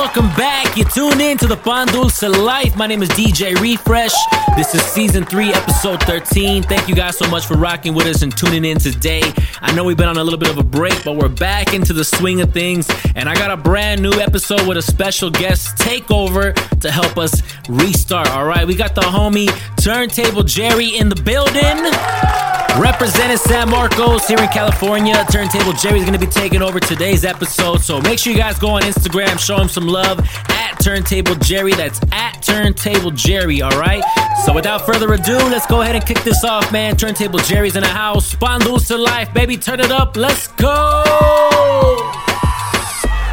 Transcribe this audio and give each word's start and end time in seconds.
welcome 0.00 0.28
back. 0.28 0.78
You 0.78 0.84
tune 0.84 1.20
in 1.20 1.36
to 1.36 1.46
the 1.46 1.58
Pan 1.58 1.86
Dulce 1.88 2.22
Life. 2.22 2.74
My 2.74 2.86
name 2.86 3.02
is 3.02 3.10
DJ 3.10 3.54
Refresh. 3.60 4.14
This 4.56 4.74
is 4.74 4.80
season 4.80 5.26
three, 5.26 5.52
episode 5.52 6.02
13. 6.04 6.62
Thank 6.62 6.88
you 6.88 6.94
guys 6.94 7.18
so 7.18 7.28
much 7.28 7.44
for 7.44 7.54
rocking 7.58 7.92
with 7.92 8.06
us 8.06 8.22
and 8.22 8.34
tuning 8.34 8.64
in 8.64 8.78
today. 8.78 9.20
I 9.60 9.74
know 9.74 9.84
we've 9.84 9.98
been 9.98 10.08
on 10.08 10.16
a 10.16 10.24
little 10.24 10.38
bit 10.38 10.48
of 10.48 10.56
a 10.56 10.62
break, 10.62 11.04
but 11.04 11.16
we're 11.16 11.28
back 11.28 11.74
into 11.74 11.92
the 11.92 12.02
swing 12.02 12.40
of 12.40 12.50
things. 12.50 12.88
And 13.14 13.28
I 13.28 13.34
got 13.34 13.50
a 13.50 13.58
brand 13.58 14.00
new 14.00 14.12
episode 14.12 14.66
with 14.66 14.78
a 14.78 14.82
special 14.82 15.28
guest 15.28 15.76
takeover 15.76 16.54
to 16.80 16.90
help 16.90 17.18
us 17.18 17.42
restart. 17.68 18.30
All 18.30 18.46
right, 18.46 18.66
we 18.66 18.76
got 18.76 18.94
the 18.94 19.02
homie 19.02 19.50
Turntable 19.76 20.44
Jerry 20.44 20.96
in 20.96 21.10
the 21.10 21.22
building. 21.22 22.59
Representing 22.78 23.36
San 23.36 23.68
Marcos 23.68 24.26
here 24.26 24.38
in 24.38 24.48
California, 24.48 25.24
Turntable 25.30 25.72
Jerry's 25.72 26.04
gonna 26.04 26.18
be 26.18 26.26
taking 26.26 26.62
over 26.62 26.80
today's 26.80 27.24
episode. 27.24 27.80
So 27.80 28.00
make 28.00 28.18
sure 28.18 28.32
you 28.32 28.38
guys 28.38 28.58
go 28.58 28.68
on 28.70 28.82
Instagram, 28.82 29.38
show 29.38 29.58
him 29.58 29.68
some 29.68 29.86
love 29.86 30.20
at 30.50 30.78
Turntable 30.80 31.34
Jerry. 31.36 31.72
That's 31.72 32.00
at 32.12 32.40
Turntable 32.42 33.10
Jerry, 33.10 33.60
all 33.60 33.78
right? 33.78 34.02
So 34.44 34.54
without 34.54 34.86
further 34.86 35.12
ado, 35.12 35.36
let's 35.36 35.66
go 35.66 35.82
ahead 35.82 35.94
and 35.94 36.06
kick 36.06 36.22
this 36.22 36.44
off, 36.44 36.72
man. 36.72 36.96
Turntable 36.96 37.40
Jerry's 37.40 37.76
in 37.76 37.82
the 37.82 37.88
house. 37.88 38.26
Spawn 38.28 38.60
to 38.60 38.96
life, 38.96 39.32
baby. 39.34 39.56
Turn 39.56 39.80
it 39.80 39.90
up. 39.90 40.16
Let's 40.16 40.46
go. 40.48 41.04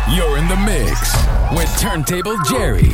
You're 0.10 0.38
in 0.38 0.48
the 0.48 0.58
mix 0.66 1.16
with 1.54 1.70
Turntable 1.80 2.38
Jerry 2.50 2.92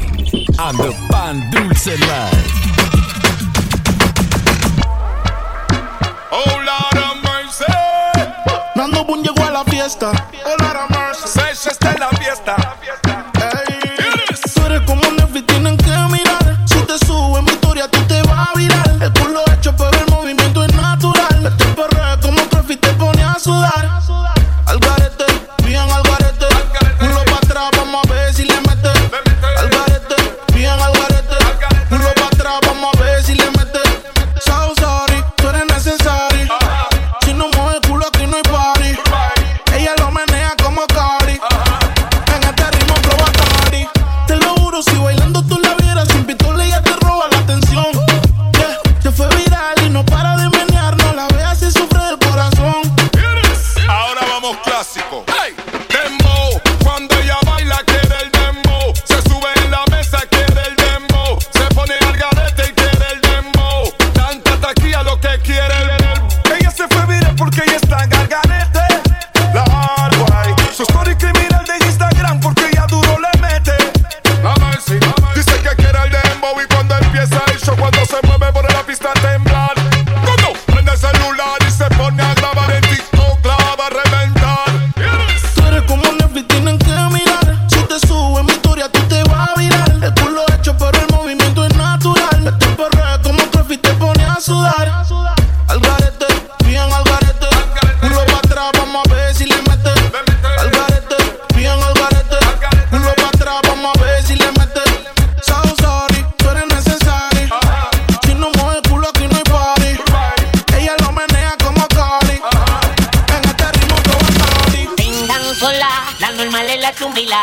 on 0.60 0.76
the 0.78 0.94
Pan 1.10 1.52
Dulce 1.52 1.88
Live. 1.88 2.62
Oh 6.36 6.58
Lord 6.66 6.98
of 6.98 7.22
mercy. 7.22 7.64
Nando 8.73 9.06
Boom 9.06 9.22
llegó 9.22 9.44
a 9.44 9.52
la 9.52 9.64
fiesta. 9.66 10.12
Oh 10.44 10.56
Lord 10.64 10.78
of 10.78 10.89
mercy. 10.89 11.28
Sesh 11.28 11.67
está 11.67 11.92
en 11.92 12.00
la 12.00 12.09
fiesta. 12.09 12.56
Ey. 12.81 13.33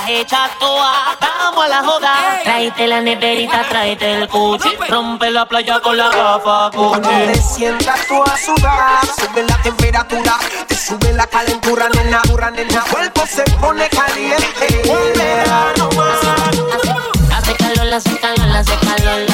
Las 0.01 0.11
hechas 0.11 0.51
todas. 0.59 1.19
Vamos 1.21 1.65
a 1.65 1.69
la 1.69 1.83
joda. 1.83 2.15
Tráete 2.43 2.87
la 2.87 3.01
neverita, 3.01 3.63
tráete 3.69 4.15
el 4.15 4.29
cuchi. 4.29 4.71
Rompe 4.89 5.31
la 5.31 5.47
playa 5.47 5.81
con 5.81 5.97
la 5.97 6.09
gafa 6.09 6.71
Cuando 6.73 7.09
te 7.09 7.27
cuchi. 7.27 7.41
sientas 7.41 8.07
tú 8.07 8.23
a 8.23 8.37
sudar, 8.37 9.07
sube 9.07 9.43
la 9.43 9.57
temperatura, 9.63 10.39
te 10.67 10.77
sube 10.77 11.13
la 11.13 11.27
calentura, 11.27 11.89
nena, 11.91 12.23
dura, 12.25 12.51
nena, 12.51 12.83
el 12.85 12.91
cuerpo 12.91 13.23
se 13.27 13.43
pone 13.61 13.89
caliente. 13.89 14.83
Verano 15.17 15.89
más. 15.97 17.37
Hace 17.37 17.55
calor, 17.55 17.95
hace 17.95 18.19
calor, 18.19 18.57
hace 18.57 18.77
calor. 18.79 19.27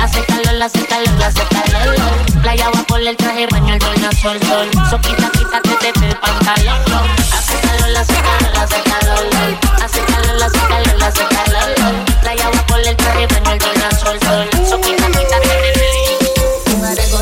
Hace 0.00 0.24
calor, 0.26 0.33
hace 0.62 0.86
calor, 0.86 1.22
hace 1.22 1.42
calor. 1.48 2.42
Playa 2.42 2.70
va 2.70 2.82
por 2.84 3.00
el 3.00 3.16
traje, 3.16 3.46
baño 3.50 3.74
el 3.74 3.78
tornasol, 3.80 4.40
sol. 4.42 4.70
So 4.90 5.00
quita, 5.00 5.30
quítate 5.30 5.92
del 6.00 6.16
pantalón. 6.16 6.82
Hace 7.32 7.58
calor, 7.60 7.96
hace 7.96 8.14
calor, 8.14 8.56
hace 8.56 8.82
calor. 8.82 9.24
Hace 9.82 10.00
calor, 10.04 10.42
hace 10.42 10.58
calor, 10.68 11.02
hace 11.02 11.24
calor. 11.26 12.04
Playa 12.20 12.50
va 12.50 12.66
por 12.66 12.80
el 12.80 12.96
traje, 12.96 13.26
baño 13.26 13.52
el 13.52 13.58
tornasol, 13.58 14.20
sol. 14.20 14.50
So 14.68 14.78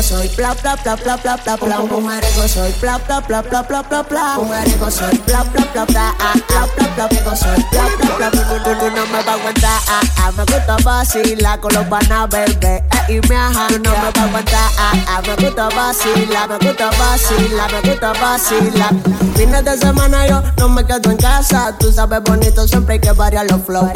soy 0.03 0.27
bla 0.35 0.53
bla 0.61 0.75
bla 0.83 0.95
bla 0.95 1.15
bla 1.15 1.37
bla 1.37 1.55
bla 1.55 1.79
Mujeres 1.79 2.51
soy 2.51 2.73
bla 2.81 2.97
bla 2.97 3.21
bla 3.21 3.41
bla 3.41 3.61
bla 3.61 3.81
bla 3.83 4.03
bla 4.03 4.35
Mujeres 4.37 4.93
soy 4.93 5.17
bla 5.25 5.43
bla 5.43 5.65
bla 5.73 5.85
bla 5.85 6.15
ah, 6.19 6.33
bla 6.49 6.87
bla 6.95 7.07
bla 7.07 7.35
soy 7.35 7.65
bla 7.71 7.83
bla 8.17 8.29
bla 8.29 8.43
no, 8.63 9.05
me 9.07 9.23
va 9.23 9.31
a 9.31 9.35
aguantar 9.35 9.79
ah, 9.87 10.01
ah, 10.17 10.31
Me 10.35 10.43
gusta 10.43 10.77
vacilar 10.83 11.59
con 11.61 11.73
los 11.73 11.85
panas 11.85 12.29
bebé 12.29 12.83
eh, 12.91 13.13
y 13.13 13.27
me 13.29 13.35
ajá 13.35 13.69
no 13.69 13.79
me 13.79 13.89
va 13.89 14.11
a 14.13 14.23
aguantar 14.23 14.71
ah, 14.77 14.93
ah, 15.07 15.21
Me 15.25 15.35
gusta 15.45 15.69
vacilar, 15.69 16.49
me 16.49 16.57
gusta 16.57 16.89
vacilar, 16.91 17.71
me 17.71 17.89
gusta 17.89 18.13
vacilar 18.13 18.93
Fines 19.35 19.65
de 19.65 19.77
semana 19.77 20.27
yo 20.27 20.43
no 20.57 20.69
me 20.69 20.85
quedo 20.85 21.11
en 21.11 21.17
casa 21.17 21.75
Tú 21.79 21.91
sabes 21.91 22.21
bonito 22.23 22.67
siempre 22.67 22.95
hay 22.95 22.99
que 22.99 23.11
variar 23.13 23.49
los 23.49 23.61
flows 23.63 23.89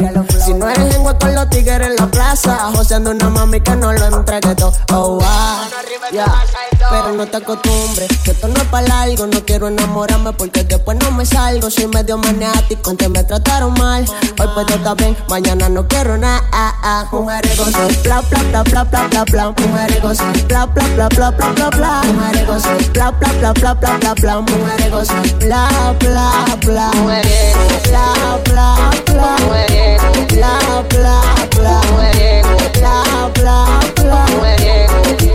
Si 0.43 0.53
no 0.53 0.69
eres 0.69 0.95
en 0.95 1.03
con 1.03 1.35
los 1.35 1.49
tigres 1.49 1.81
en 1.81 1.95
la 1.95 2.07
plaza 2.07 2.71
Joseando 2.73 3.11
una 3.11 3.29
mami 3.29 3.59
que 3.59 3.75
no 3.75 3.91
lo 3.91 4.05
entregue 4.05 4.55
todo 4.55 4.73
Oh, 4.91 5.19
ah, 5.21 5.67
ya. 6.11 6.43
Pero 6.89 7.13
no 7.13 7.25
te 7.25 7.37
acostumbres, 7.37 8.07
que 8.23 8.31
esto 8.31 8.47
no 8.47 8.55
es 8.55 8.63
para 8.65 9.01
algo 9.01 9.27
No 9.27 9.43
quiero 9.43 9.67
enamorarme 9.67 10.31
porque 10.33 10.63
después 10.63 10.97
no 11.01 11.11
me 11.11 11.25
salgo 11.25 11.69
Soy 11.69 11.87
medio 11.87 12.17
maniático, 12.17 12.91
antes 12.91 13.09
me 13.09 13.23
trataron 13.23 13.73
mal 13.73 14.05
Hoy 14.39 14.47
puedo 14.53 14.67
estar 14.67 14.95
bien, 14.95 15.17
mañana 15.27 15.69
no 15.69 15.87
quiero 15.87 16.17
nada 16.17 16.43
ah, 16.51 16.73
ah. 16.83 17.07
Mujeres 17.11 17.57
bla 18.03 18.21
bla 18.21 18.43
bla 18.43 18.63
bla 18.63 18.83
bla 18.83 19.07
bla 19.07 19.23
bla 19.25 19.49
Mujeres 19.49 20.01
bla 20.47 20.65
bla 20.65 20.87
bla 20.95 21.09
bla 21.09 21.31
bla 21.31 21.51
bla 21.51 21.69
bla 21.71 22.01
Mujeres 22.03 22.91
bla 22.93 23.11
bla 23.11 23.31
bla 23.33 23.53
bla 23.53 23.73
bla 23.73 23.97
bla 23.97 24.13
bla 24.13 24.41
Mujeres 24.41 25.13
bla 25.49 25.91
bla 25.99 26.49
bla 26.65 26.91
Mujeres 26.95 27.55
bla 27.89 28.39
bla 28.45 28.91
bla 29.05 29.37
Mujeres 29.45 30.01
bla 30.33 30.59
bla 30.89 31.21
bla 31.55 31.81
Mujeres 31.91 32.45
bla 32.79 33.03
bla 33.33 33.79
bla 33.95 34.27
Estamos 35.07 35.26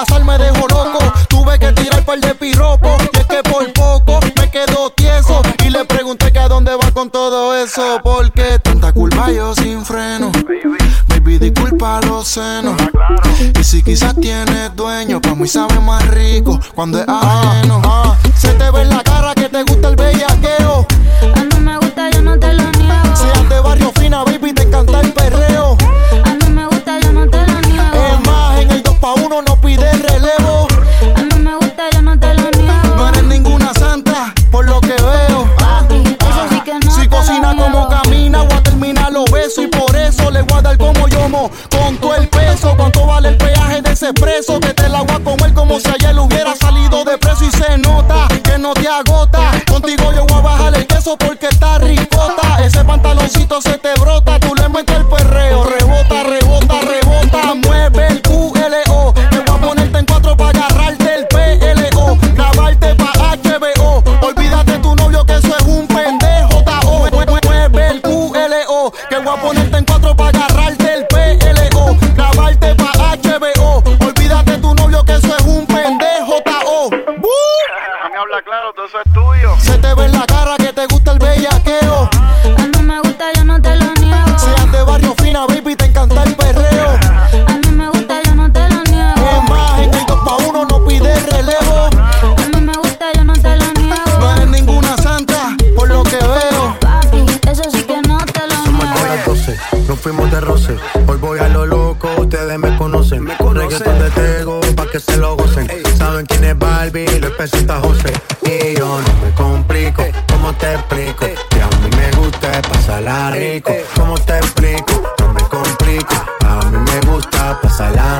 pasar 0.00 0.24
me 0.24 0.38
dejó 0.38 0.66
loco. 0.68 0.98
Tuve 1.28 1.58
que 1.58 1.72
tirar 1.72 2.04
par 2.04 2.20
de 2.20 2.34
piropo. 2.34 2.96
Y 3.12 3.18
es 3.18 3.26
que 3.26 3.42
por 3.42 3.72
poco 3.72 4.20
me 4.36 4.50
quedo 4.50 4.90
tieso. 4.90 5.42
Y 5.64 5.70
le 5.70 5.84
pregunté 5.84 6.32
que 6.32 6.38
a 6.38 6.48
dónde 6.48 6.74
va 6.74 6.90
con 6.92 7.10
todo 7.10 7.56
eso. 7.56 8.00
Porque 8.02 8.58
tanta 8.62 8.92
curva 8.92 9.30
yo 9.30 9.54
sin 9.54 9.84
freno. 9.84 10.32
Baby, 11.08 11.38
disculpa 11.38 12.00
los 12.02 12.28
senos. 12.28 12.76
Y 13.58 13.64
si 13.64 13.82
quizás 13.82 14.14
tienes 14.16 14.74
dueño, 14.74 15.20
pa' 15.20 15.34
mí 15.34 15.46
sabe 15.46 15.78
más 15.80 16.06
rico 16.08 16.58
cuando 16.74 16.98
es 16.98 17.08
ajeno. 17.08 17.82
Ah, 17.84 18.16
se 18.36 18.48
te 18.54 18.70
ve 18.70 18.82
en 18.82 18.90
la 18.90 19.02
cara 19.02 19.19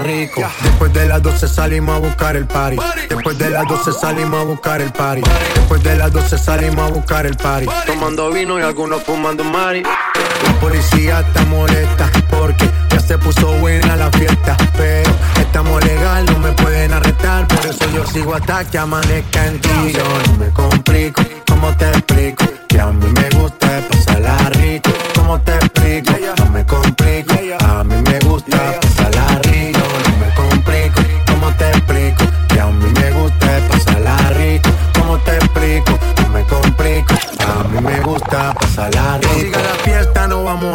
rico. 0.02 0.42
Después 0.62 0.92
de 0.92 1.06
las 1.06 1.22
12 1.22 1.48
salimos 1.48 1.96
a 1.96 1.98
buscar 1.98 2.36
el 2.36 2.46
party. 2.46 2.76
Después 3.08 3.38
de 3.38 3.50
las 3.50 3.66
12 3.66 3.92
salimos 3.92 4.40
a 4.40 4.44
buscar 4.44 4.80
el 4.80 4.92
party. 4.92 5.22
Después 5.54 5.82
de 5.82 5.96
las 5.96 6.12
12 6.12 6.38
salimos 6.38 6.90
a 6.90 6.92
buscar 6.92 7.26
el 7.26 7.36
party. 7.36 7.66
Tomando 7.86 8.30
vino 8.30 8.58
y 8.58 8.62
algunos 8.62 9.02
fumando 9.02 9.44
mari. 9.44 9.82
La 9.82 10.52
policía 10.60 11.20
está 11.20 11.44
molesta 11.46 12.10
porque 12.30 12.68
ya 12.90 13.00
se 13.00 13.18
puso 13.18 13.52
buena 13.58 13.96
la 13.96 14.10
fiesta. 14.12 14.56
Pero 14.76 15.10
estamos 15.38 15.84
legal, 15.84 16.26
no 16.26 16.38
me 16.38 16.52
pueden 16.52 16.92
arrestar. 16.92 17.46
Por 17.48 17.66
eso 17.66 17.90
yo 17.94 18.06
sigo 18.06 18.34
hasta 18.34 18.64
que 18.64 18.78
amanezca 18.78 19.46
en 19.46 19.60
ti. 19.60 19.92
Yo 19.92 20.04
no 20.32 20.44
me 20.44 20.50
complico, 20.50 21.22
¿cómo 21.48 21.76
te 21.76 21.88
explico? 21.88 22.44
Que 22.68 22.80
a 22.80 22.86
mí 22.86 23.06
me 23.12 23.28
gusta 23.38 23.82
pasarla 23.90 24.36
rico. 24.50 24.90
¿Cómo 25.14 25.40
te 25.40 25.54
explico? 25.54 26.12
No 26.38 26.46
me 26.46 26.64
complico, 26.64 26.89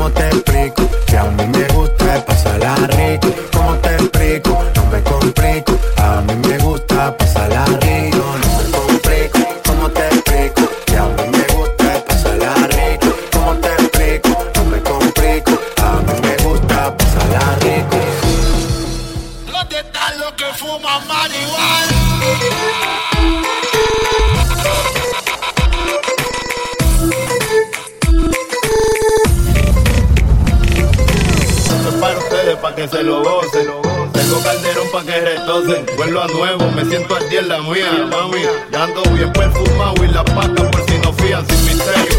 ¿cómo 0.00 0.12
te 0.12 0.28
explico? 0.28 0.88
Que 1.06 1.16
a 1.18 1.24
mí 1.24 1.46
me 1.46 1.66
gusta 1.74 2.24
pasarla 2.24 2.74
rico. 2.74 3.28
¿Cómo 3.52 3.74
te 3.76 3.96
explico? 3.96 4.64
No 4.74 4.86
me 4.86 5.02
complico. 5.02 5.59
Que. 35.10 35.96
Vuelvo 35.96 36.20
a 36.20 36.26
nuevo, 36.28 36.70
me 36.70 36.84
siento 36.84 37.16
al 37.16 37.28
día 37.28 37.40
en 37.40 37.48
la 37.48 37.58
mía, 37.60 38.08
mami. 38.10 38.42
Ya 38.70 38.84
ando 38.84 39.02
bien 39.14 39.32
perfumado 39.32 40.04
y 40.04 40.08
la 40.08 40.24
pata 40.24 40.70
por 40.70 40.82
si 40.86 40.98
no 40.98 41.12
fían 41.14 41.46
sin 41.46 41.64
misterio. 41.64 42.18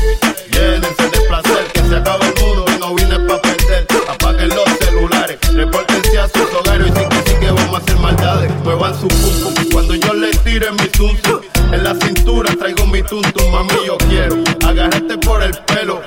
Llénense 0.51 1.03
de 1.03 1.27
placer, 1.27 1.65
que 1.73 1.81
se 1.81 1.95
acabe 1.95 2.25
el 2.25 2.43
mundo 2.43 2.65
y 2.75 2.79
no 2.79 2.95
vine 2.95 3.19
pa' 3.27 3.41
perder. 3.41 3.87
Apaguen 4.09 4.49
los 4.49 4.69
celulares, 4.79 5.37
repórtense 5.53 6.19
a 6.19 6.27
sus 6.27 6.53
hogares 6.53 6.87
y 6.87 6.99
sin 6.99 7.09
que 7.09 7.29
sí 7.29 7.35
que 7.39 7.51
vamos 7.51 7.75
a 7.75 7.77
hacer 7.77 7.97
maldades. 7.97 8.51
Muevan 8.63 8.99
su 8.99 9.07
pum 9.07 9.53
cuando 9.71 9.95
yo 9.95 10.13
les 10.13 10.43
tire 10.43 10.71
mi 10.71 10.87
tuntum. 10.89 11.39
En 11.71 11.83
la 11.83 11.95
cintura 11.95 12.53
traigo 12.57 12.85
mi 12.87 13.01
tuntum, 13.03 13.51
mami, 13.51 13.85
yo 13.85 13.97
quiero 14.09 14.35
agarrarte 14.67 15.17
por 15.19 15.41
el 15.41 15.53
pelo. 15.65 16.01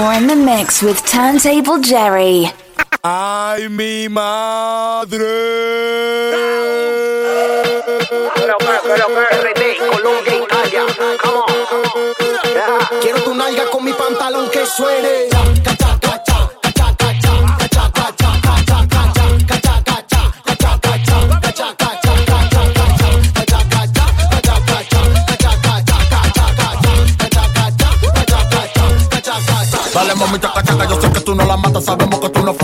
In 0.00 0.26
the 0.26 0.34
mix 0.34 0.82
with 0.82 1.04
Turntable 1.06 1.78
Jerry. 1.78 2.50
Ay, 3.02 3.68
mi 3.68 4.08
madre. 4.08 5.24
Quiero 13.00 13.20
tu 13.22 13.34
nalga 13.34 13.70
con 13.70 13.84
mi 13.84 13.92
pantalón 13.92 14.50
que 14.50 14.66
suene. 14.66 15.33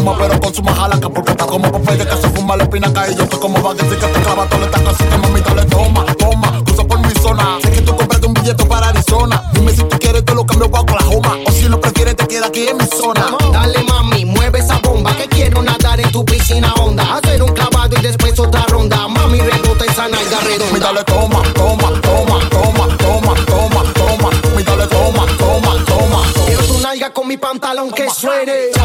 Fumas, 0.01 0.19
pero 0.19 0.41
consumas 0.41 0.79
jalaca 0.79 1.09
porque 1.09 1.31
estás 1.33 1.47
como 1.47 1.71
Popeye 1.71 2.07
que 2.07 2.17
se 2.17 2.29
fuma 2.31 2.57
la 2.57 2.65
espinaca 2.65 3.11
y 3.11 3.15
yo 3.15 3.25
estoy 3.25 3.41
como 3.41 3.63
baguette 3.63 3.99
que 3.99 4.07
te 4.07 4.21
clava 4.21 4.47
todo 4.47 4.61
le 4.61 4.67
taca, 4.67 4.91
así 4.91 5.05
que 5.05 5.17
mami 5.19 5.41
dale 5.41 5.65
toma, 5.67 6.05
toma, 6.19 6.65
cruza 6.65 6.85
por 6.85 6.99
mi 7.01 7.13
zona, 7.21 7.59
sé 7.63 7.71
que 7.71 7.83
tú 7.83 7.97
compraste 7.97 8.27
un 8.27 8.35
billete 8.35 8.65
para 8.67 8.89
Arizona, 8.89 9.43
dime 9.53 9.73
si 9.73 9.83
tú 9.83 9.99
quieres 9.99 10.25
te 10.25 10.35
lo 10.35 10.45
cambio 10.47 10.71
para 10.71 10.83
Oklahoma, 10.83 11.39
o 11.47 11.51
si 11.53 11.69
lo 11.69 11.81
prefieres 11.81 12.17
te 12.17 12.27
queda 12.27 12.47
aquí 12.47 12.69
en 12.69 12.77
mi 12.79 12.87
zona. 12.87 13.27
Dale 13.53 13.83
mami, 13.85 14.25
mueve 14.25 14.61
esa 14.61 14.79
bomba 14.79 15.15
que 15.17 15.29
quiero 15.29 15.63
nadar 15.63 16.01
en 16.01 16.11
tu 16.11 16.25
piscina 16.25 16.73
honda. 16.75 17.17
Hacer 17.17 17.43
un 17.43 17.53
clavado 17.53 17.97
y 17.99 18.03
después 18.03 18.39
otra 18.39 18.65
ronda. 18.69 19.09
Mami, 19.09 19.41
rebota 19.41 19.85
esa 19.85 20.09
nalga 20.09 20.41
redonda. 20.41 20.79
dale 20.79 21.05
toma, 21.05 21.43
toma, 21.55 22.01
toma, 22.01 22.41
toma, 22.49 22.97
toma, 22.97 23.35
toma, 23.47 23.93
toma, 23.93 24.31
mi 24.57 24.63
dale 24.63 24.87
toma, 24.87 25.27
toma, 25.39 25.85
toma. 25.85 26.23
Quiero 26.47 26.65
tu 26.65 26.79
nalga 26.81 27.13
con 27.13 27.29
mi 27.29 27.37
pantalón 27.37 27.91
que 27.91 28.09
suene. 28.11 28.80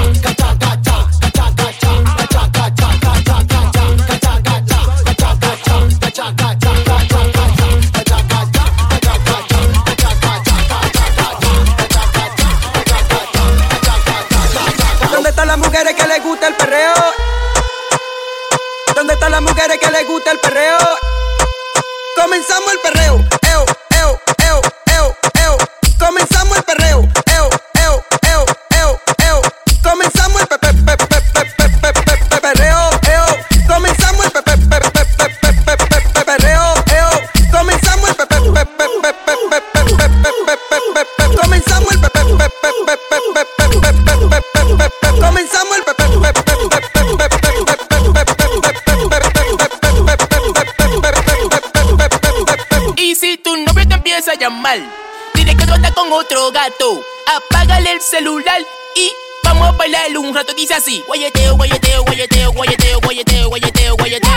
Dile 55.33 55.55
que 55.57 55.65
tú 55.65 55.73
con 55.95 56.11
otro 56.13 56.51
gato. 56.51 57.01
Apágale 57.35 57.93
el 57.93 58.01
celular 58.01 58.61
y 58.95 59.11
vamos 59.43 59.69
a 59.69 59.71
bailar 59.71 60.15
un 60.17 60.35
rato. 60.35 60.53
Dice 60.53 60.75
así: 60.75 61.03
Guayeteo, 61.07 61.55
guayeteo, 61.55 62.03
guayeteo, 62.03 62.51
guayeteo, 62.51 62.99
guayeteo, 62.99 63.49
guayeteo, 63.49 63.95
guayeteo. 63.95 64.29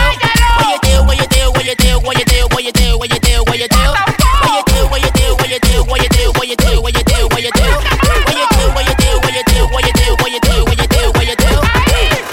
Guayeteo, 0.57 1.03
guayeteo, 1.03 1.51
guayeteo, 1.51 1.99
guayeteo, 2.01 2.47
guayeteo, 2.49 2.97
guayeteo, 2.97 3.43
guayeteo. 3.43 3.93
Guayeteo, 4.41 4.87
guayeteo, 4.89 5.35
guayeteo, 5.35 5.83
guayeteo, 5.85 6.33
guayeteo, 6.33 6.81
guayeteo, 6.81 7.29
guayeteo. 7.29 7.79
Guayeteo, 8.25 8.71
guayeteo, 8.73 9.19
guayeteo, 9.21 9.67
guayeteo, 9.69 10.15
guayeteo, 10.17 10.65
guayeteo, 10.65 11.11
guayeteo. 11.13 11.61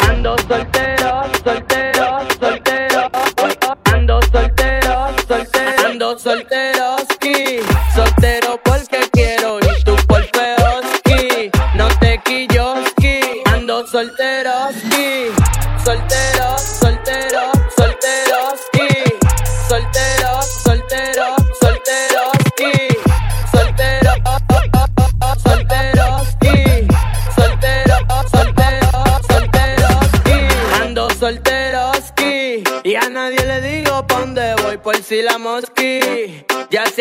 Ando 0.09 0.37
soltero, 0.49 1.23
soltero, 1.45 2.27
soltero. 2.41 3.11
Ando 3.93 4.21
soltero, 4.33 5.13
soltero. 5.29 5.87
Ando 5.87 6.19
soltero. 6.19 6.97
Soltero 6.97 7.16
Solteroski, 13.97 15.33
soltero, 15.83 16.59
soltero, 16.59 17.51
solteroski. 17.79 18.89
Soltero, 19.71 20.43
soltero, 20.43 21.37
solteroski. 21.59 22.73
Soltero, 23.51 24.13
solteroski. 25.43 26.87
Soltero, 27.35 27.97
soltero, 28.31 28.91
solteroski. 29.31 30.39
Ando 30.83 31.09
solteroski 31.19 32.65
y 32.85 32.95
a 32.97 33.09
nadie 33.09 33.43
le 33.47 33.63
digo 33.63 34.07
pa' 34.07 34.21
dónde 34.21 34.57
voy 34.63 34.77
por 34.77 34.97
si 35.03 35.23
la 35.23 35.39
mosca 35.39 35.76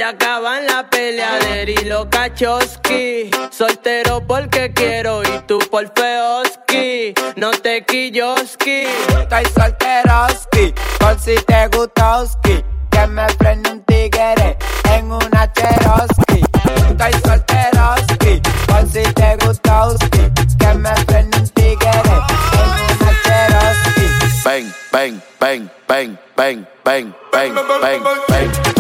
Acaban 0.07 0.67
la 0.67 0.88
peleadera 0.88 1.71
y 1.71 1.83
los 1.85 2.05
cachoski. 2.12 3.31
Soltero 3.50 4.21
porque 4.27 4.71
quiero 4.71 5.24
y 5.24 5.39
tú 5.47 5.57
por 5.71 5.91
feoski. 5.95 7.15
No 7.35 7.50
te 7.50 7.83
quilloski. 7.83 8.83
Estoy 9.19 9.45
solteroski, 9.57 10.75
por 11.00 11.19
si 11.19 11.33
te 11.47 11.67
gustoski. 11.69 12.63
Que 12.91 13.07
me 13.07 13.27
frene 13.29 13.67
un 13.71 13.83
tigre 13.85 14.55
en 14.91 15.12
una 15.12 15.51
cheroski. 15.53 16.43
Estoy 16.88 17.21
solteroski, 17.25 18.41
por 18.67 18.88
si 18.88 19.12
te 19.12 19.38
gustoski. 19.43 20.19
Que 20.59 20.74
me 20.75 20.95
frene 21.07 21.35
un 21.35 21.50
tigre 21.50 21.89
en 21.89 22.69
una 22.91 23.12
cheroski. 23.24 24.05
bang, 24.43 24.71
bang, 24.91 25.21
bang, 25.39 25.69
bang, 25.88 26.19
bang, 26.38 26.67
bang, 26.83 27.15
bang, 27.31 27.55
bang, 27.55 27.55
bang, 27.55 27.55
bang, 27.81 28.03
bang, 28.03 28.51
bang, 28.63 28.75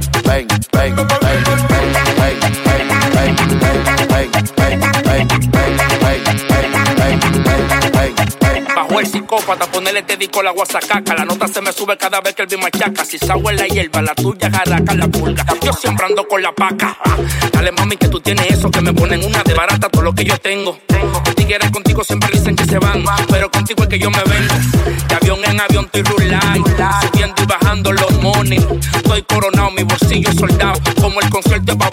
back. 0.00 0.21
El 9.02 9.08
psicópata, 9.08 9.66
ponerle 9.66 10.02
te 10.02 10.16
dico 10.16 10.42
la 10.42 10.50
guasacaca. 10.52 11.14
La 11.14 11.24
nota 11.24 11.48
se 11.48 11.60
me 11.60 11.72
sube 11.72 11.96
cada 11.96 12.20
vez 12.20 12.34
que 12.34 12.42
el 12.42 12.48
beat 12.48 12.62
machaca. 12.62 13.04
Si 13.04 13.18
sago 13.18 13.50
en 13.50 13.56
la 13.56 13.66
hierba, 13.66 14.02
la 14.02 14.14
tuya 14.14 14.50
jaraca 14.50 14.94
la 14.94 15.08
pulga. 15.08 15.44
Yo 15.60 15.72
siempre 15.72 16.06
ando 16.06 16.26
con 16.26 16.40
la 16.42 16.52
paca. 16.52 16.96
Dale 17.52 17.72
mami 17.72 17.96
que 17.96 18.08
tú 18.08 18.20
tienes 18.20 18.50
eso, 18.50 18.70
que 18.70 18.80
me 18.80 18.92
ponen 18.92 19.24
una 19.24 19.42
de 19.42 19.54
barata 19.54 19.88
todo 19.88 20.02
lo 20.02 20.12
que 20.14 20.24
yo 20.24 20.38
tengo. 20.38 20.78
Tigres 21.34 21.70
contigo 21.70 22.04
siempre 22.04 22.30
dicen 22.32 22.54
que 22.56 22.64
se 22.64 22.78
van, 22.78 23.04
pero 23.28 23.50
contigo 23.50 23.82
es 23.82 23.88
que 23.88 23.98
yo 23.98 24.10
me 24.10 24.22
vengo. 24.22 24.54
De 25.08 25.14
avión 25.14 25.38
en 25.44 25.60
avión 25.60 25.84
estoy 25.86 26.02
rulando, 26.02 26.70
subiendo 27.02 27.42
y 27.42 27.46
bajando 27.46 27.92
los 27.92 28.12
money. 28.22 28.64
Estoy 28.94 29.22
coronado, 29.22 29.70
mi 29.72 29.82
bolsillo 29.82 30.32
soldado, 30.32 30.80
como 31.00 31.20
el 31.20 31.28
concierto 31.28 31.72
de 31.72 31.78
Bad. 31.78 31.92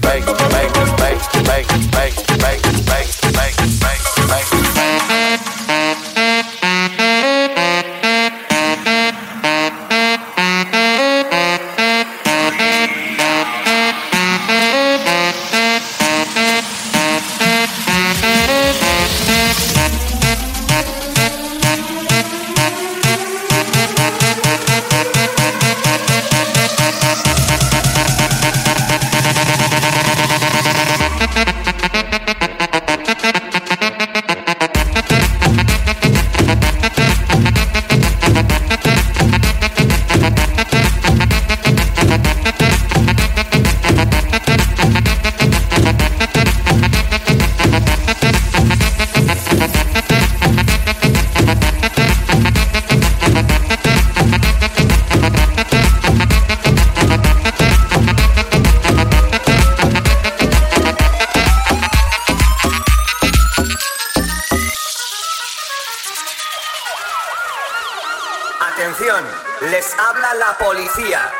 Atención, 68.81 69.23
les 69.69 69.93
habla 69.93 70.33
la 70.33 70.57
policía. 70.57 71.31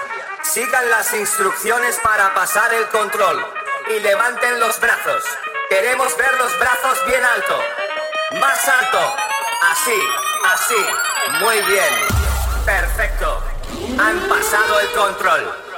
Sigan 0.44 0.88
las 0.92 1.12
instrucciones 1.12 1.98
para 2.04 2.36
pasar 2.36 2.72
el 2.72 2.88
control 2.90 3.44
y 3.90 4.00
levanten 4.00 4.60
los 4.60 4.80
brazos. 4.80 5.24
Queremos 5.68 6.16
ver 6.18 6.32
los 6.38 6.60
brazos 6.60 7.04
bien 7.08 7.26
alto. 7.26 7.58
Más 8.40 8.70
alto. 8.70 9.16
Así, 9.72 10.00
así. 10.54 10.86
Muy 11.44 11.60
bien. 11.62 11.94
Perfecto. 12.64 13.42
Han 14.00 14.20
pasado 14.30 14.80
el 14.80 14.92
control. 14.92 15.71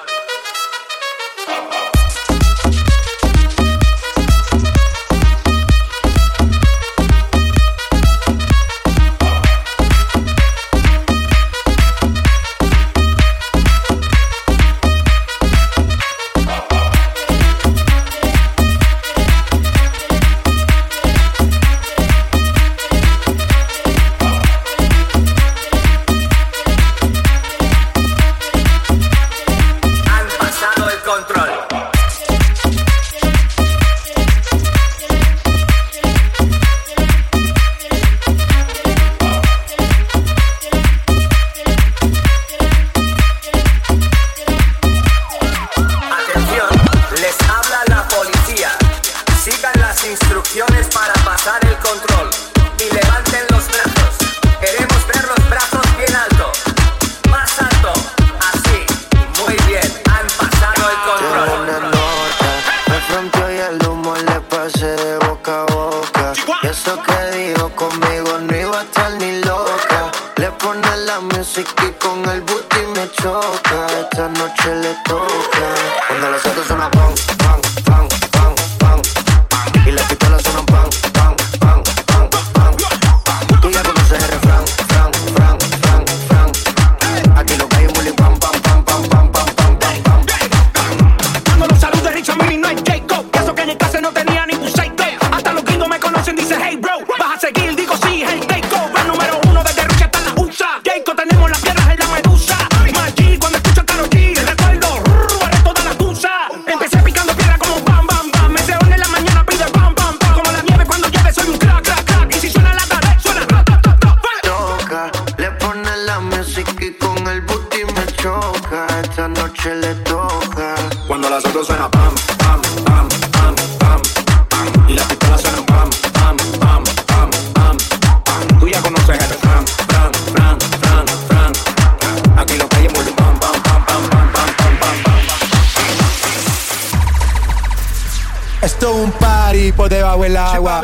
Por 139.71 139.89
debajo 139.89 140.21
del 140.21 140.37
agua. 140.37 140.83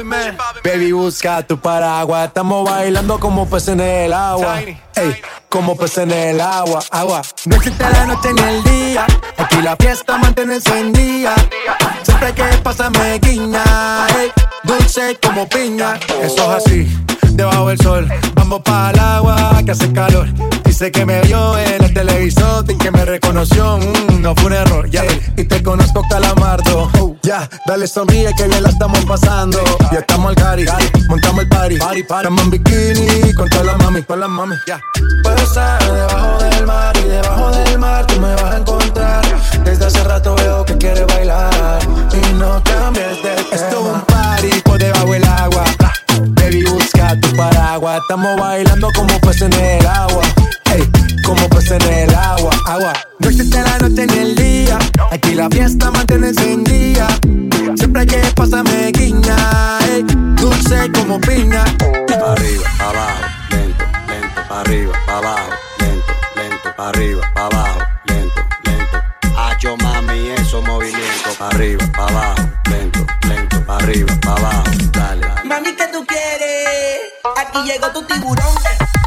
Baby, 0.64 0.92
busca 0.92 1.42
tu 1.44 1.60
paraguas. 1.60 2.28
Estamos 2.28 2.70
bailando 2.70 3.20
como 3.20 3.48
peces 3.50 3.70
en 3.70 3.82
el 3.82 4.14
agua. 4.14 4.62
Ey, 4.62 5.22
como 5.50 5.76
peces 5.76 6.00
en 6.00 6.12
el 6.12 6.42
agua. 6.42 6.84
Agua. 6.92 7.22
No 7.46 7.56
existe 7.56 7.84
la 7.84 8.06
noche 8.06 8.34
ni 8.34 8.42
el 8.42 8.64
día. 8.64 9.06
Aquí 9.38 9.62
la 9.62 9.76
fiesta 9.76 10.18
mantiene 10.18 10.56
encendida. 10.56 11.36
Siempre 12.04 12.34
que 12.34 12.44
pasa 12.64 12.90
me 12.90 13.20
guiña. 13.20 13.64
Ey, 14.20 14.32
dulce 14.64 15.18
como 15.22 15.48
piña. 15.48 16.00
Eso 16.22 16.58
es 16.58 16.66
así, 16.66 16.99
debajo 17.40 17.70
del 17.70 17.80
sol. 17.80 18.08
Vamos 18.36 18.62
para 18.64 18.92
el 18.92 19.00
agua 19.00 19.62
que 19.64 19.72
hace 19.72 19.92
calor. 19.94 20.28
Dice 20.66 20.92
que 20.92 21.06
me 21.06 21.22
vio 21.22 21.58
en 21.58 21.84
el 21.86 21.94
televisor 21.94 22.66
y 22.68 22.76
que 22.76 22.92
me 22.92 23.06
reconoció. 23.06 23.78
Mm, 23.78 24.22
no 24.22 24.36
fue 24.36 24.48
un 24.48 24.54
error, 24.54 24.90
ya. 24.90 25.04
Y 25.38 25.46
te 25.46 25.64
conozco, 25.64 26.04
calamardo. 26.10 26.92
Ya, 27.24 27.50
dale 27.66 27.88
sonríe 27.88 28.34
que 28.36 28.48
bien 28.48 28.62
la 28.62 28.70
estamos 28.70 29.06
pasando. 29.06 29.58
Ya 29.92 30.00
estamos 30.00 30.30
al 30.30 30.36
cari, 30.36 30.66
montamos 31.08 31.44
el 31.44 31.50
party. 31.50 31.76
Estamos 31.76 32.44
en 32.44 32.50
bikini 32.50 33.34
con 33.34 33.50
todas 33.50 33.68
las 33.68 33.78
mami, 33.78 34.04
con 34.04 34.20
las 34.20 34.30
mami. 34.30 34.56
Ya. 34.68 34.82
Puedo 35.24 35.38
estar 35.38 35.82
debajo 35.94 36.44
del 36.44 36.66
mar 36.66 36.98
y 36.98 37.08
debajo 37.08 37.52
del 37.52 37.80
mar 37.80 38.06
tú 38.06 38.20
me 38.20 38.34
vas 38.36 38.54
a 38.54 38.58
encontrar. 38.58 39.26
Desde 39.64 39.86
hace 39.86 40.04
rato 40.04 40.36
veo 40.36 40.66
que 40.66 40.78
quieres 40.78 41.08
bailar 41.08 41.80
y 42.12 42.34
no 42.34 42.62
cambies 42.64 43.24
de 43.24 43.36
tema. 43.36 43.42
Esto 43.54 43.80
es 43.80 43.94
un 43.94 44.02
party 44.02 44.62
por 44.66 44.78
debajo 44.78 45.12
del 45.12 45.29
tu 47.20 47.36
paraguas. 47.36 48.00
Estamos 48.02 48.40
bailando 48.40 48.90
como 48.96 49.20
peces 49.22 49.44
en 49.44 49.54
el 49.54 49.88
agua. 49.88 50.22
Ey, 50.74 50.90
como 51.24 51.48
peces 51.50 51.72
en 51.72 51.94
el 51.94 52.16
agua. 52.16 52.52
Agua. 52.66 52.94
No 53.20 53.30
existe 53.30 53.62
la 53.62 53.78
noche 53.78 54.08
ni 54.08 54.18
el 54.18 54.36
día. 54.36 54.80
Aquí 55.12 55.36
la 55.36 55.50
fiesta 55.50 55.92
mantiene 55.92 56.30
encendida. 56.30 57.08
Siempre 57.76 58.06
que 58.06 58.22
pasa 58.36 58.64
me 58.64 58.92
guiña. 58.92 59.36
Ey, 59.90 60.04
dulce 60.36 60.92
como 60.94 61.20
piña. 61.22 61.64
Arriba, 62.10 62.70
abajo, 62.80 63.22
lento, 63.52 63.86
lento, 64.08 64.54
arriba, 64.54 64.94
abajo, 65.08 65.50
lento, 65.80 66.14
lento, 66.36 66.82
arriba, 66.82 67.32
abajo, 67.36 67.80
lento, 68.06 68.42
lento. 68.64 69.38
Hacho 69.38 69.78
mami, 69.78 70.30
esos 70.30 70.64
movimientos, 70.66 71.40
arriba, 71.40 71.86
abajo, 71.98 72.50
Aquí 77.60 77.72
llegó 77.72 77.92
tu 77.92 78.02
tiburón. 78.04 78.99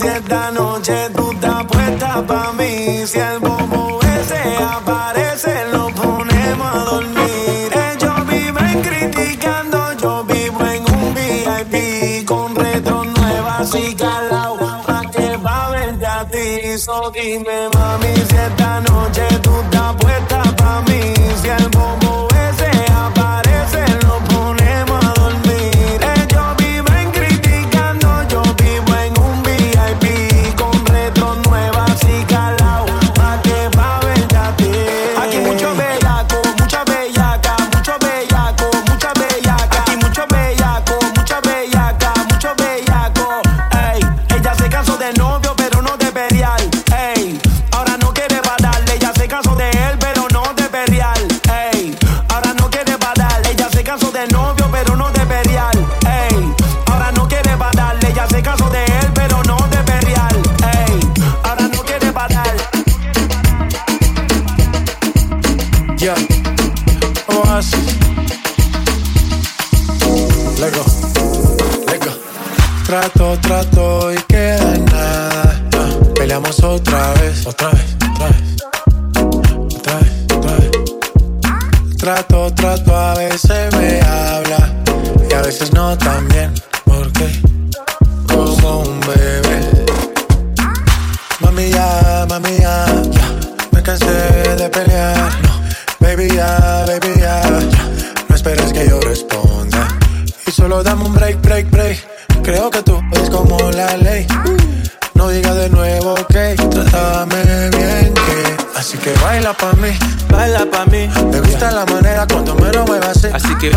si 0.00 0.06
esta 0.06 0.50
noche 0.50 0.94
tú 1.14 1.30
estás 1.32 1.64
puesta 1.66 2.22
pa' 2.26 2.52
mí. 2.52 3.06
Si 3.06 3.18
el 3.18 3.38
bobo 3.40 4.00
ese 4.16 4.40
aparece, 4.76 5.52
lo 5.72 5.88
ponemos 5.90 6.68
a 6.74 6.78
dormir. 6.90 7.68
Eh, 7.72 7.92
Ellos 7.94 8.26
viven 8.26 8.82
criticando, 8.82 9.78
yo 10.02 10.24
vivo 10.24 10.60
en 10.74 10.82
un 10.94 11.14
VIP 11.14 12.24
con 12.26 12.54
retro 12.56 13.04
nuevas 13.04 13.74
y 13.74 13.94
calao. 13.94 14.56
Pa' 14.86 15.02
que 15.12 15.36
va 15.36 15.66
a 15.66 15.70
verte 15.70 16.06
ti. 16.32 16.78
So 16.78 17.10
dime, 17.10 17.68
mami, 17.74 18.14
si 18.28 18.36
esta 18.36 18.80
noche 18.80 19.29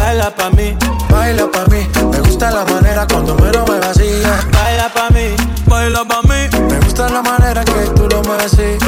Baila 0.04 0.30
pa' 0.36 0.50
mí, 0.50 0.76
baila 1.10 1.50
pa' 1.50 1.64
mí. 1.72 1.88
Me 2.12 2.20
gusta 2.20 2.52
la 2.52 2.66
manera 2.66 3.08
cuando 3.08 3.36
menos 3.36 3.68
me 3.70 3.80
vacía. 3.80 4.38
Baila 4.52 4.90
pa' 4.94 5.10
mí, 5.12 5.34
baila 5.66 6.04
pa' 6.04 6.22
mí. 6.24 6.50
Me 6.70 6.78
gusta 6.82 7.08
la 7.08 7.22
manera 7.22 7.64
que 7.64 7.90
tú 7.96 8.10
lo 8.10 8.22
mereces. 8.24 8.84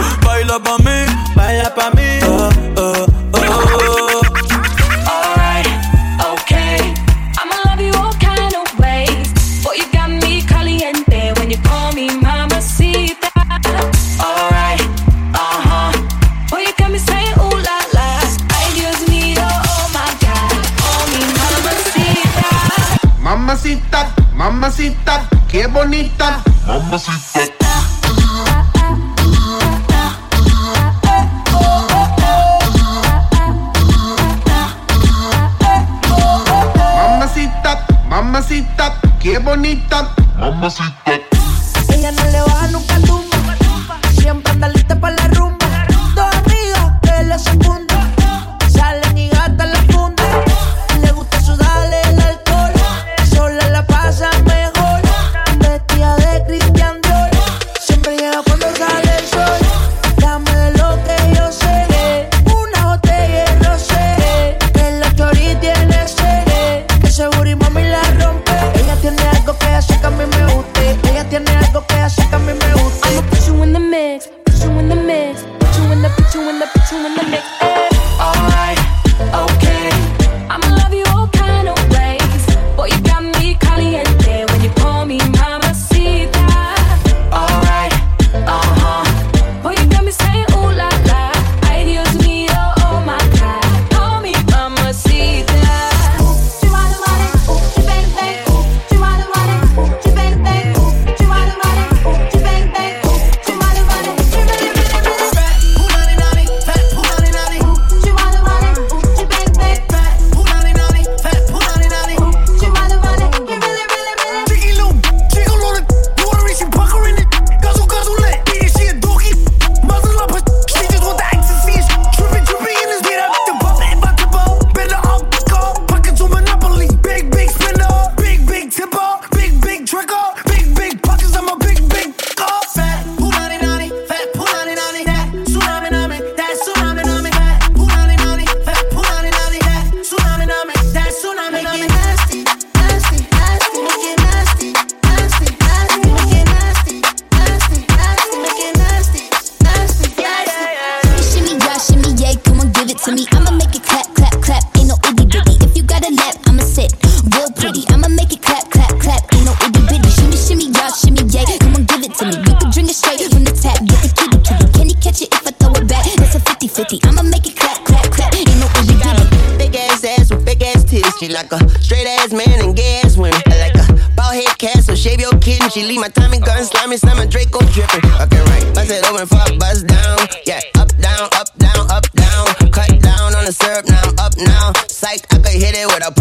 titty. 166.75 166.99
I'ma 167.07 167.23
make 167.23 167.47
it 167.47 167.55
clap, 167.55 167.79
clap, 167.85 168.03
clap. 168.11 168.35
Ain't 168.35 168.51
no 168.59 168.67
she 168.83 168.99
got 168.99 169.15
a 169.15 169.23
big 169.57 169.73
ass 169.75 170.03
ass 170.03 170.29
with 170.29 170.43
big 170.43 170.61
ass 170.61 170.83
titties. 170.83 171.19
She 171.19 171.29
like 171.29 171.51
a 171.53 171.59
straight 171.79 172.05
ass 172.05 172.33
man 172.33 172.59
and 172.59 172.75
gay 172.75 172.99
ass 173.03 173.15
women. 173.15 173.39
I 173.47 173.71
like 173.71 173.75
a 173.79 173.85
bald 174.15 174.35
head 174.35 174.57
cat, 174.59 174.83
so 174.83 174.93
shave 174.93 175.21
your 175.21 175.31
kid 175.39 175.63
and 175.63 175.71
She 175.71 175.83
leave 175.83 176.01
my 176.01 176.09
Tommy 176.09 176.39
gun 176.39 176.65
slimy, 176.65 176.97
slimy 176.97 177.27
Draco 177.27 177.59
dripping. 177.71 178.03
Okay, 178.19 178.43
right. 178.51 178.65
Bust 178.75 178.91
it 178.91 179.07
open, 179.07 179.25
fuck, 179.25 179.57
bust 179.57 179.87
down. 179.87 180.19
Yeah, 180.45 180.59
up, 180.75 180.91
down, 180.99 181.29
up, 181.39 181.47
down, 181.57 181.87
up, 181.89 182.11
down. 182.11 182.45
Cut 182.75 182.91
down 182.99 183.33
on 183.35 183.45
the 183.45 183.53
syrup, 183.55 183.87
now 183.87 184.01
I'm 184.03 184.19
up 184.19 184.35
now. 184.37 184.73
Psych, 184.87 185.23
I 185.31 185.37
could 185.39 185.55
hit 185.55 185.79
it 185.79 185.87
with 185.87 186.03
a 186.03 186.11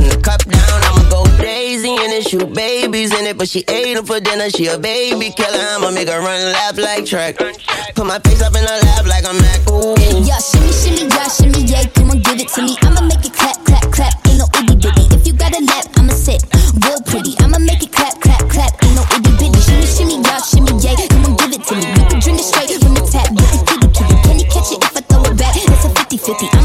Shoot 2.35 2.51
babies 2.53 3.14
in 3.14 3.31
it, 3.31 3.38
but 3.38 3.49
she 3.49 3.62
ate 3.70 3.94
them 3.94 4.05
for 4.05 4.18
dinner. 4.18 4.51
She 4.51 4.66
a 4.66 4.77
baby 4.77 5.31
killer. 5.31 5.55
I'ma 5.79 5.94
make 5.94 6.11
her 6.11 6.18
run 6.18 6.35
and 6.35 6.51
laugh 6.51 6.75
like 6.77 7.07
track. 7.07 7.38
Put 7.38 8.07
my 8.11 8.18
face 8.27 8.42
up 8.42 8.59
in 8.59 8.66
her 8.66 8.79
lap 8.90 9.07
like 9.07 9.23
a 9.23 9.31
Mac. 9.38 9.62
Ooh. 9.70 9.94
Yeah, 10.18 10.42
shimmy, 10.42 10.75
shimmy, 10.75 11.07
yeah, 11.14 11.31
shimmy, 11.31 11.62
yeah. 11.62 11.87
Come 11.94 12.11
on, 12.11 12.18
give 12.27 12.42
it 12.42 12.51
to 12.59 12.62
me. 12.66 12.75
I'ma 12.83 13.07
make 13.07 13.23
it 13.23 13.38
clap, 13.38 13.62
clap, 13.62 13.87
clap. 13.94 14.18
Ain't 14.27 14.42
no 14.42 14.51
itty 14.51 14.75
bitty. 14.83 15.14
If 15.14 15.31
you 15.31 15.33
got 15.38 15.55
a 15.55 15.62
lap, 15.62 15.87
I'ma 15.94 16.11
sit 16.11 16.42
real 16.83 16.99
pretty. 17.07 17.38
I'ma 17.38 17.62
make 17.62 17.87
it 17.87 17.92
clap, 17.94 18.18
clap, 18.18 18.42
clap. 18.51 18.83
Ain't 18.83 18.99
no 18.99 19.07
itty 19.14 19.31
bitty. 19.38 19.61
Shimmy, 19.62 19.87
shimmy, 19.87 20.16
yeah, 20.27 20.42
shimmy, 20.42 20.75
yeah. 20.83 20.99
Come 21.07 21.31
on, 21.31 21.38
give 21.38 21.55
it 21.55 21.62
to 21.62 21.75
me. 21.79 21.87
You 21.87 22.03
can 22.11 22.18
drink 22.18 22.42
it 22.42 22.51
straight 22.51 22.75
from 22.83 22.99
the 22.99 23.07
tap. 23.07 23.31
Get 23.31 23.47
the 23.47 23.62
kitty, 23.62 23.88
kitty. 23.94 24.16
Can 24.27 24.37
you 24.42 24.47
catch 24.51 24.75
it 24.75 24.83
if 24.83 24.90
I 24.90 25.07
throw 25.07 25.23
it 25.23 25.38
back? 25.38 25.55
That's 25.55 25.87
a 25.87 25.90
50 26.03 26.18
50. 26.18 26.63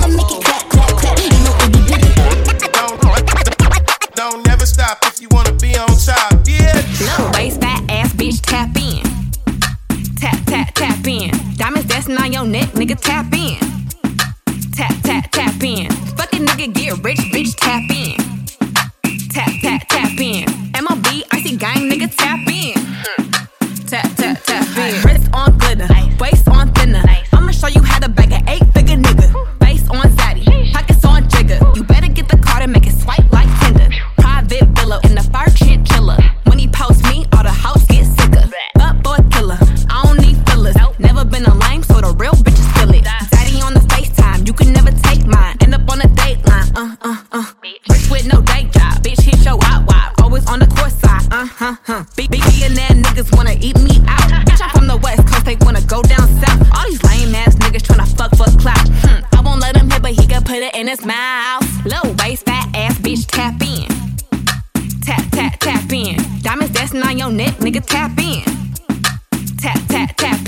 On 12.17 12.33
your 12.33 12.43
neck, 12.43 12.69
nigga, 12.69 12.99
tap 12.99 13.31
in. 13.33 13.59
Tap, 14.73 14.95
tap, 15.03 15.29
tap 15.29 15.61
in. 15.61 15.91
Fucking 16.17 16.43
nigga, 16.43 16.73
get 16.73 17.03
rich, 17.03 17.19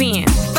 spin. 0.02 0.51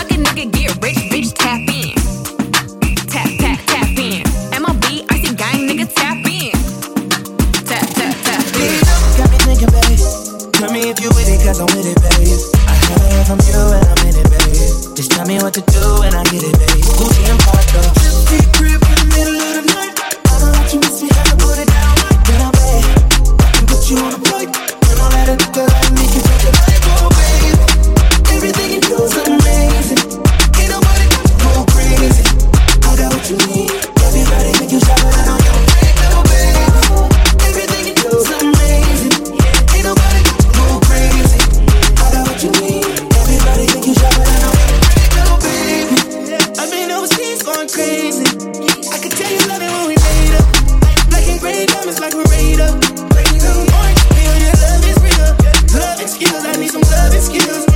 excuse 57.30 57.71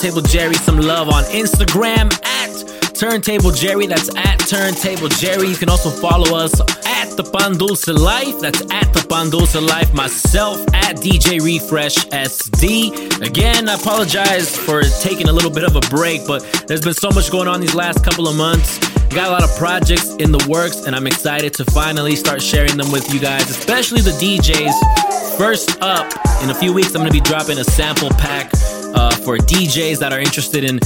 Turntable 0.00 0.22
Jerry 0.22 0.54
some 0.54 0.80
love 0.80 1.10
on 1.10 1.24
Instagram 1.24 2.10
at 2.24 2.94
Turntable 2.94 3.50
Jerry. 3.50 3.86
That's 3.86 4.08
at 4.16 4.38
Turntable 4.38 5.10
Jerry. 5.10 5.48
You 5.48 5.56
can 5.56 5.68
also 5.68 5.90
follow 5.90 6.38
us 6.38 6.58
at 6.86 7.14
the 7.18 7.22
Pan 7.22 7.58
Dulce 7.58 7.86
Life. 7.86 8.40
That's 8.40 8.62
at 8.72 8.94
the 8.94 9.06
Pan 9.06 9.28
Dulce 9.28 9.56
Life. 9.56 9.92
Myself 9.92 10.58
at 10.72 10.96
DJ 10.96 11.44
Refresh 11.44 11.96
SD. 12.06 13.20
Again, 13.20 13.68
I 13.68 13.74
apologize 13.74 14.56
for 14.56 14.80
taking 15.02 15.28
a 15.28 15.32
little 15.32 15.50
bit 15.50 15.64
of 15.64 15.76
a 15.76 15.80
break, 15.94 16.26
but 16.26 16.40
there's 16.66 16.80
been 16.80 16.94
so 16.94 17.10
much 17.10 17.30
going 17.30 17.46
on 17.46 17.60
these 17.60 17.74
last 17.74 18.02
couple 18.02 18.26
of 18.26 18.34
months. 18.34 18.78
Got 19.10 19.28
a 19.28 19.30
lot 19.32 19.44
of 19.44 19.54
projects 19.58 20.14
in 20.14 20.32
the 20.32 20.42
works, 20.48 20.86
and 20.86 20.96
I'm 20.96 21.06
excited 21.06 21.52
to 21.54 21.64
finally 21.66 22.16
start 22.16 22.40
sharing 22.40 22.78
them 22.78 22.90
with 22.90 23.12
you 23.12 23.20
guys, 23.20 23.50
especially 23.50 24.00
the 24.00 24.12
DJs. 24.12 25.36
First 25.36 25.76
up, 25.82 26.10
in 26.42 26.48
a 26.48 26.54
few 26.54 26.72
weeks, 26.72 26.94
I'm 26.94 27.02
gonna 27.02 27.10
be 27.10 27.20
dropping 27.20 27.58
a 27.58 27.64
sample 27.64 28.08
pack 28.10 28.50
uh, 28.94 29.14
for 29.16 29.36
DJs 29.36 29.98
that 29.98 30.12
are 30.12 30.20
interested 30.20 30.64
in 30.64 30.80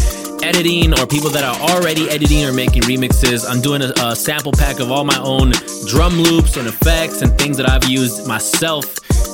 editing 0.44 0.92
or 0.98 1.06
people 1.06 1.30
that 1.30 1.42
are 1.44 1.70
already 1.70 2.08
editing 2.10 2.44
or 2.44 2.52
making 2.52 2.82
remixes. 2.82 3.48
I'm 3.48 3.60
doing 3.60 3.82
a, 3.82 3.92
a 4.02 4.14
sample 4.14 4.52
pack 4.52 4.80
of 4.80 4.90
all 4.90 5.04
my 5.04 5.18
own 5.18 5.52
drum 5.86 6.14
loops 6.20 6.56
and 6.56 6.68
effects 6.68 7.22
and 7.22 7.36
things 7.38 7.56
that 7.56 7.68
I've 7.68 7.88
used 7.88 8.26
myself 8.28 8.84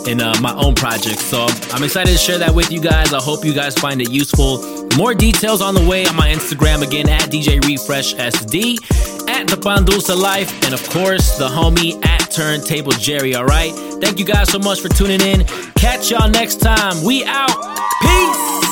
in 0.06 0.20
uh, 0.20 0.34
my 0.40 0.54
own 0.54 0.74
projects. 0.74 1.24
So 1.24 1.46
I'm 1.72 1.82
excited 1.82 2.12
to 2.12 2.18
share 2.18 2.38
that 2.38 2.54
with 2.54 2.70
you 2.70 2.80
guys. 2.80 3.12
I 3.12 3.20
hope 3.20 3.44
you 3.44 3.52
guys 3.52 3.74
find 3.74 4.00
it 4.00 4.10
useful. 4.10 4.62
More 4.96 5.14
details 5.14 5.60
on 5.62 5.74
the 5.74 5.86
way 5.86 6.06
on 6.06 6.16
my 6.16 6.28
Instagram 6.28 6.82
again 6.86 7.08
at 7.08 7.22
DJ 7.30 7.64
Refresh 7.64 8.14
SD, 8.14 8.78
at 9.28 9.48
the 9.48 9.56
Pandulsa 9.56 10.16
Life, 10.16 10.52
and 10.64 10.74
of 10.74 10.82
course 10.90 11.38
the 11.38 11.48
homie 11.48 12.04
at 12.04 12.19
Turntable 12.30 12.92
Jerry. 12.92 13.34
All 13.34 13.44
right. 13.44 13.72
Thank 14.00 14.18
you 14.18 14.24
guys 14.24 14.50
so 14.50 14.58
much 14.58 14.80
for 14.80 14.88
tuning 14.88 15.20
in. 15.20 15.44
Catch 15.74 16.10
y'all 16.10 16.28
next 16.30 16.56
time. 16.56 17.02
We 17.04 17.24
out. 17.24 17.50
Peace. 18.02 18.69